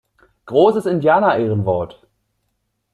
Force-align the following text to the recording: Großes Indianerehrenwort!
Großes 0.47 0.87
Indianerehrenwort! 0.87 2.07